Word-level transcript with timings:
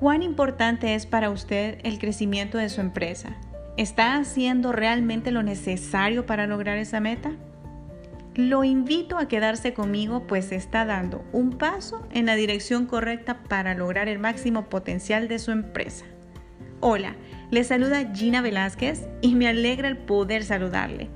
¿Cuán 0.00 0.22
importante 0.22 0.94
es 0.94 1.04
para 1.04 1.28
usted 1.28 1.76
el 1.84 1.98
crecimiento 1.98 2.56
de 2.56 2.70
su 2.70 2.80
empresa? 2.80 3.36
¿Está 3.76 4.16
haciendo 4.16 4.72
realmente 4.72 5.30
lo 5.30 5.42
necesario 5.42 6.24
para 6.24 6.46
lograr 6.46 6.78
esa 6.78 7.00
meta? 7.00 7.32
Lo 8.34 8.64
invito 8.64 9.18
a 9.18 9.28
quedarse 9.28 9.74
conmigo 9.74 10.26
pues 10.26 10.52
está 10.52 10.86
dando 10.86 11.22
un 11.32 11.50
paso 11.58 12.08
en 12.12 12.24
la 12.24 12.34
dirección 12.34 12.86
correcta 12.86 13.42
para 13.42 13.74
lograr 13.74 14.08
el 14.08 14.18
máximo 14.18 14.70
potencial 14.70 15.28
de 15.28 15.38
su 15.38 15.50
empresa. 15.50 16.06
Hola, 16.80 17.16
le 17.50 17.62
saluda 17.62 18.10
Gina 18.14 18.40
Velázquez 18.40 19.06
y 19.20 19.34
me 19.34 19.48
alegra 19.48 19.86
el 19.86 19.98
poder 19.98 20.44
saludarle. 20.44 21.10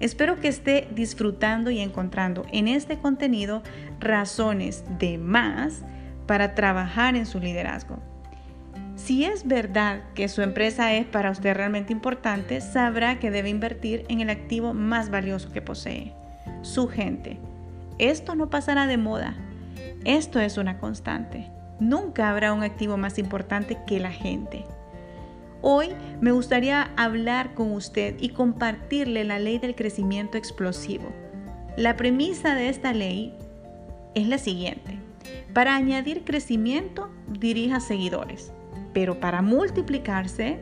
Espero 0.00 0.40
que 0.40 0.48
esté 0.48 0.88
disfrutando 0.92 1.70
y 1.70 1.78
encontrando 1.78 2.46
en 2.52 2.66
este 2.66 2.98
contenido 2.98 3.62
razones 4.00 4.82
de 4.98 5.18
más 5.18 5.84
para 6.26 6.56
trabajar 6.56 7.14
en 7.14 7.26
su 7.26 7.38
liderazgo. 7.38 8.13
Si 9.04 9.22
es 9.22 9.46
verdad 9.46 10.00
que 10.14 10.28
su 10.28 10.40
empresa 10.40 10.94
es 10.94 11.04
para 11.04 11.30
usted 11.30 11.54
realmente 11.54 11.92
importante, 11.92 12.62
sabrá 12.62 13.18
que 13.20 13.30
debe 13.30 13.50
invertir 13.50 14.06
en 14.08 14.22
el 14.22 14.30
activo 14.30 14.72
más 14.72 15.10
valioso 15.10 15.52
que 15.52 15.60
posee, 15.60 16.14
su 16.62 16.88
gente. 16.88 17.36
Esto 17.98 18.34
no 18.34 18.48
pasará 18.48 18.86
de 18.86 18.96
moda. 18.96 19.34
Esto 20.06 20.40
es 20.40 20.56
una 20.56 20.78
constante. 20.78 21.50
Nunca 21.80 22.30
habrá 22.30 22.54
un 22.54 22.62
activo 22.62 22.96
más 22.96 23.18
importante 23.18 23.76
que 23.86 24.00
la 24.00 24.10
gente. 24.10 24.64
Hoy 25.60 25.90
me 26.22 26.32
gustaría 26.32 26.90
hablar 26.96 27.52
con 27.52 27.72
usted 27.72 28.16
y 28.18 28.30
compartirle 28.30 29.24
la 29.24 29.38
ley 29.38 29.58
del 29.58 29.74
crecimiento 29.74 30.38
explosivo. 30.38 31.12
La 31.76 31.96
premisa 31.96 32.54
de 32.54 32.70
esta 32.70 32.94
ley 32.94 33.34
es 34.14 34.28
la 34.28 34.38
siguiente. 34.38 34.98
Para 35.52 35.76
añadir 35.76 36.24
crecimiento, 36.24 37.10
dirija 37.28 37.80
seguidores 37.80 38.50
pero 38.94 39.20
para 39.20 39.42
multiplicarse, 39.42 40.58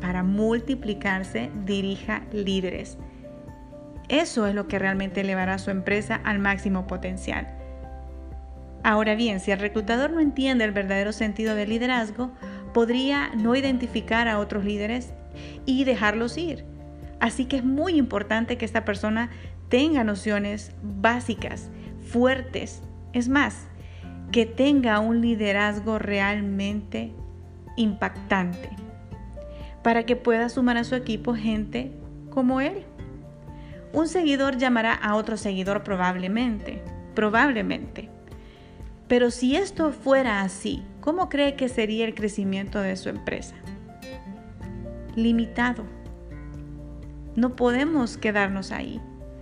para 0.00 0.22
multiplicarse, 0.22 1.50
dirija 1.64 2.22
líderes. 2.32 2.98
Eso 4.08 4.46
es 4.46 4.54
lo 4.54 4.68
que 4.68 4.78
realmente 4.78 5.22
elevará 5.22 5.58
su 5.58 5.70
empresa 5.70 6.20
al 6.24 6.38
máximo 6.38 6.86
potencial. 6.86 7.48
Ahora 8.82 9.14
bien, 9.14 9.40
si 9.40 9.50
el 9.50 9.58
reclutador 9.58 10.10
no 10.10 10.20
entiende 10.20 10.64
el 10.64 10.72
verdadero 10.72 11.12
sentido 11.12 11.54
del 11.54 11.68
liderazgo, 11.68 12.30
podría 12.72 13.30
no 13.34 13.54
identificar 13.54 14.26
a 14.28 14.38
otros 14.38 14.64
líderes 14.64 15.12
y 15.66 15.84
dejarlos 15.84 16.38
ir. 16.38 16.64
Así 17.20 17.44
que 17.44 17.56
es 17.56 17.64
muy 17.64 17.94
importante 17.94 18.56
que 18.56 18.64
esta 18.64 18.84
persona 18.84 19.30
tenga 19.68 20.02
nociones 20.02 20.72
básicas, 20.82 21.70
fuertes. 22.00 22.82
Es 23.12 23.28
más, 23.28 23.68
que 24.32 24.46
tenga 24.46 24.98
un 25.00 25.20
liderazgo 25.20 25.98
realmente 25.98 27.12
impactante 27.80 28.70
para 29.82 30.04
que 30.04 30.16
pueda 30.16 30.48
sumar 30.48 30.76
a 30.76 30.84
su 30.84 30.94
equipo 30.94 31.34
gente 31.34 31.92
como 32.30 32.60
él. 32.60 32.84
Un 33.92 34.06
seguidor 34.06 34.56
llamará 34.56 34.94
a 34.94 35.16
otro 35.16 35.36
seguidor 35.36 35.82
probablemente, 35.82 36.82
probablemente. 37.14 38.08
Pero 39.08 39.30
si 39.30 39.56
esto 39.56 39.90
fuera 39.90 40.42
así, 40.42 40.84
¿cómo 41.00 41.28
cree 41.28 41.56
que 41.56 41.68
sería 41.68 42.04
el 42.04 42.14
crecimiento 42.14 42.80
de 42.80 42.96
su 42.96 43.08
empresa? 43.08 43.56
Limitado. 45.16 45.84
No 47.34 47.56
podemos 47.56 48.16
quedarnos 48.16 48.70
ahí. 48.70 49.00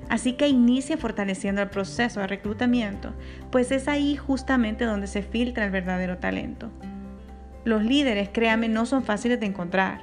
Así 0.09 0.33
que 0.34 0.48
inicie 0.48 0.97
fortaleciendo 0.97 1.61
el 1.61 1.69
proceso 1.69 2.20
de 2.20 2.28
reclutamiento, 2.28 3.12
pues 3.50 3.70
es 3.70 3.89
ahí 3.89 4.16
justamente 4.16 4.86
donde 4.86 5.06
se 5.06 5.20
filtra 5.20 5.66
el 5.66 5.70
verdadero 5.70 6.16
talento. 6.16 6.70
Los 7.69 7.84
líderes, 7.84 8.30
créame, 8.33 8.66
no 8.66 8.86
son 8.86 9.05
fáciles 9.05 9.41
de 9.41 9.44
encontrar. 9.44 10.00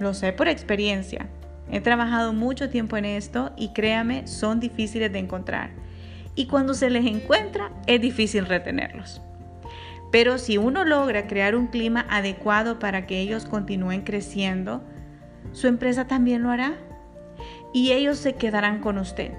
Lo 0.00 0.14
sé 0.14 0.32
por 0.32 0.48
experiencia. 0.48 1.28
He 1.70 1.80
trabajado 1.80 2.32
mucho 2.32 2.70
tiempo 2.70 2.96
en 2.96 3.04
esto 3.04 3.52
y 3.56 3.68
créame, 3.72 4.26
son 4.26 4.58
difíciles 4.58 5.12
de 5.12 5.20
encontrar. 5.20 5.70
Y 6.34 6.48
cuando 6.48 6.74
se 6.74 6.90
les 6.90 7.06
encuentra, 7.06 7.70
es 7.86 8.00
difícil 8.00 8.46
retenerlos. 8.46 9.22
Pero 10.10 10.38
si 10.38 10.58
uno 10.58 10.84
logra 10.84 11.28
crear 11.28 11.54
un 11.54 11.68
clima 11.68 12.04
adecuado 12.10 12.80
para 12.80 13.06
que 13.06 13.20
ellos 13.20 13.44
continúen 13.44 14.02
creciendo, 14.02 14.82
su 15.52 15.68
empresa 15.68 16.08
también 16.08 16.42
lo 16.42 16.50
hará. 16.50 16.72
Y 17.72 17.92
ellos 17.92 18.18
se 18.18 18.32
quedarán 18.32 18.80
con 18.80 18.98
usted. 18.98 19.34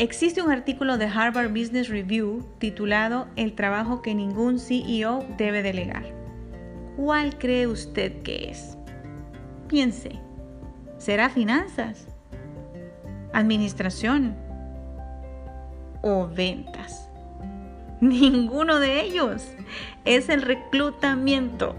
Existe 0.00 0.40
un 0.40 0.50
artículo 0.50 0.96
de 0.96 1.04
Harvard 1.04 1.50
Business 1.50 1.90
Review 1.90 2.42
titulado 2.56 3.28
El 3.36 3.54
trabajo 3.54 4.00
que 4.00 4.14
ningún 4.14 4.58
CEO 4.58 5.26
debe 5.36 5.62
delegar. 5.62 6.04
¿Cuál 6.96 7.36
cree 7.36 7.66
usted 7.66 8.22
que 8.22 8.48
es? 8.48 8.78
Piense. 9.68 10.18
¿Será 10.96 11.28
finanzas? 11.28 12.06
¿Administración? 13.34 14.34
¿O 16.00 16.26
ventas? 16.28 17.10
Ninguno 18.00 18.80
de 18.80 19.02
ellos. 19.02 19.52
Es 20.06 20.30
el 20.30 20.40
reclutamiento. 20.40 21.76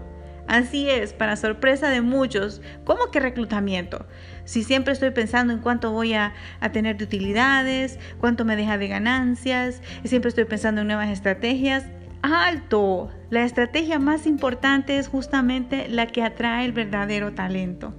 Así 0.52 0.90
es, 0.90 1.14
para 1.14 1.36
sorpresa 1.36 1.88
de 1.88 2.02
muchos, 2.02 2.60
¿cómo 2.84 3.10
que 3.10 3.20
reclutamiento? 3.20 4.04
Si 4.44 4.64
siempre 4.64 4.92
estoy 4.92 5.10
pensando 5.10 5.54
en 5.54 5.60
cuánto 5.60 5.92
voy 5.92 6.12
a, 6.12 6.34
tener 6.74 6.98
de 6.98 7.04
utilidades, 7.04 7.98
cuánto 8.20 8.44
me 8.44 8.54
deja 8.54 8.76
de 8.76 8.86
ganancias, 8.86 9.80
y 10.04 10.08
siempre 10.08 10.28
estoy 10.28 10.44
pensando 10.44 10.82
en 10.82 10.88
nuevas 10.88 11.08
estrategias, 11.08 11.86
alto. 12.20 13.08
La 13.30 13.44
estrategia 13.44 13.98
más 13.98 14.26
importante 14.26 14.98
es 14.98 15.08
justamente 15.08 15.88
la 15.88 16.06
que 16.06 16.22
atrae 16.22 16.66
el 16.66 16.72
verdadero 16.72 17.32
talento. 17.32 17.96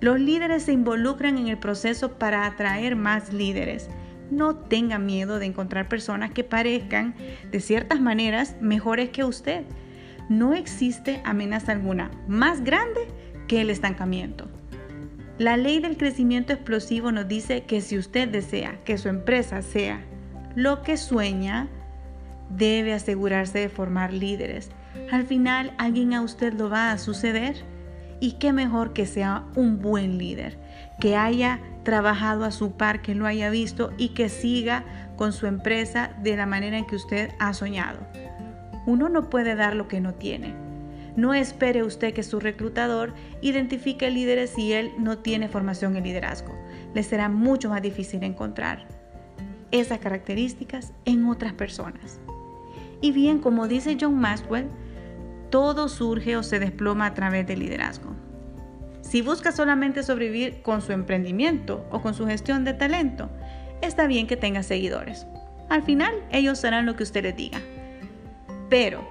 Los 0.00 0.18
líderes 0.18 0.64
se 0.64 0.72
involucran 0.72 1.38
en 1.38 1.46
el 1.46 1.58
proceso 1.58 2.18
para 2.18 2.46
atraer 2.46 2.96
más 2.96 3.32
líderes. 3.32 3.88
No 4.32 4.56
tenga 4.56 4.98
miedo 4.98 5.38
de 5.38 5.46
encontrar 5.46 5.88
personas 5.88 6.32
que 6.32 6.42
parezcan 6.42 7.14
de 7.48 7.60
ciertas 7.60 8.00
maneras 8.00 8.56
mejores 8.60 9.10
que 9.10 9.22
usted 9.22 9.62
no 10.30 10.54
existe 10.54 11.20
amenaza 11.24 11.72
alguna 11.72 12.10
más 12.28 12.62
grande 12.62 13.00
que 13.48 13.60
el 13.60 13.68
estancamiento. 13.68 14.48
La 15.38 15.56
ley 15.56 15.80
del 15.80 15.96
crecimiento 15.96 16.52
explosivo 16.52 17.10
nos 17.10 17.26
dice 17.26 17.64
que 17.64 17.80
si 17.80 17.98
usted 17.98 18.28
desea 18.28 18.78
que 18.84 18.96
su 18.96 19.08
empresa 19.08 19.60
sea 19.60 20.00
lo 20.54 20.82
que 20.82 20.96
sueña, 20.96 21.68
debe 22.48 22.94
asegurarse 22.94 23.58
de 23.58 23.68
formar 23.68 24.12
líderes. 24.12 24.70
Al 25.10 25.26
final 25.26 25.74
alguien 25.78 26.14
a 26.14 26.22
usted 26.22 26.52
lo 26.54 26.70
va 26.70 26.92
a 26.92 26.98
suceder 26.98 27.56
y 28.20 28.32
qué 28.32 28.52
mejor 28.52 28.92
que 28.92 29.06
sea 29.06 29.44
un 29.56 29.80
buen 29.80 30.16
líder, 30.16 30.58
que 31.00 31.16
haya 31.16 31.60
trabajado 31.82 32.44
a 32.44 32.52
su 32.52 32.76
par, 32.76 33.02
que 33.02 33.16
lo 33.16 33.26
haya 33.26 33.50
visto 33.50 33.92
y 33.96 34.10
que 34.10 34.28
siga 34.28 34.84
con 35.16 35.32
su 35.32 35.46
empresa 35.46 36.12
de 36.22 36.36
la 36.36 36.46
manera 36.46 36.78
en 36.78 36.86
que 36.86 36.96
usted 36.96 37.30
ha 37.40 37.52
soñado. 37.52 37.98
Uno 38.86 39.08
no 39.08 39.30
puede 39.30 39.54
dar 39.54 39.76
lo 39.76 39.88
que 39.88 40.00
no 40.00 40.14
tiene. 40.14 40.54
No 41.16 41.34
espere 41.34 41.82
usted 41.82 42.14
que 42.14 42.22
su 42.22 42.40
reclutador 42.40 43.14
identifique 43.42 44.10
líderes 44.10 44.50
si 44.50 44.72
él 44.72 44.92
no 44.98 45.18
tiene 45.18 45.48
formación 45.48 45.96
en 45.96 46.04
liderazgo. 46.04 46.54
Le 46.94 47.02
será 47.02 47.28
mucho 47.28 47.68
más 47.68 47.82
difícil 47.82 48.22
encontrar 48.22 48.86
esas 49.70 49.98
características 49.98 50.92
en 51.04 51.26
otras 51.26 51.52
personas. 51.52 52.20
Y 53.00 53.12
bien, 53.12 53.38
como 53.38 53.68
dice 53.68 53.96
John 54.00 54.16
Maxwell, 54.16 54.68
todo 55.50 55.88
surge 55.88 56.36
o 56.36 56.42
se 56.42 56.58
desploma 56.58 57.06
a 57.06 57.14
través 57.14 57.46
del 57.46 57.60
liderazgo. 57.60 58.14
Si 59.00 59.22
busca 59.22 59.50
solamente 59.50 60.02
sobrevivir 60.02 60.62
con 60.62 60.82
su 60.82 60.92
emprendimiento 60.92 61.84
o 61.90 62.00
con 62.00 62.14
su 62.14 62.26
gestión 62.26 62.64
de 62.64 62.74
talento, 62.74 63.28
está 63.82 64.06
bien 64.06 64.26
que 64.26 64.36
tenga 64.36 64.62
seguidores. 64.62 65.26
Al 65.68 65.82
final, 65.82 66.14
ellos 66.30 66.64
harán 66.64 66.86
lo 66.86 66.94
que 66.94 67.02
usted 67.02 67.22
les 67.22 67.36
diga. 67.36 67.60
Pero 68.70 69.04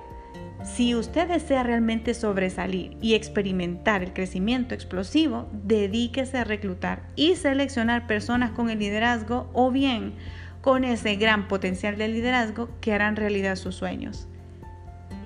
si 0.64 0.96
usted 0.96 1.28
desea 1.28 1.64
realmente 1.64 2.14
sobresalir 2.14 2.98
y 3.02 3.14
experimentar 3.14 4.02
el 4.02 4.14
crecimiento 4.14 4.74
explosivo, 4.74 5.48
dedíquese 5.52 6.38
a 6.38 6.44
reclutar 6.44 7.04
y 7.16 7.36
seleccionar 7.36 8.08
personas 8.08 8.52
con 8.52 8.70
el 8.70 8.80
liderazgo 8.80 9.50
o 9.54 9.70
bien 9.72 10.16
con 10.62 10.84
ese 10.84 11.16
gran 11.16 11.48
potencial 11.48 11.98
de 11.98 12.08
liderazgo 12.08 12.70
que 12.82 12.94
harán 12.94 13.16
realidad 13.16 13.56
sus 13.56 13.76
sueños. 13.76 14.28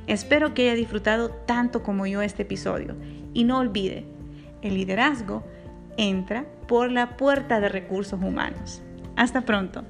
Espero 0.06 0.53
que 0.53 0.63
haya 0.63 0.75
disfrutado 0.75 1.30
tanto 1.30 1.81
como 1.81 2.06
yo 2.06 2.21
este 2.21 2.44
episodio 2.44 2.95
y 3.33 3.45
no 3.45 3.59
olvide, 3.59 4.06
el 4.62 4.75
liderazgo 4.75 5.44
entra 5.97 6.45
por 6.68 6.91
la 6.91 7.18
puerta 7.18 7.59
de 7.59 7.69
recursos 7.69 8.21
humanos. 8.21 8.81
Hasta 9.15 9.41
pronto. 9.41 9.83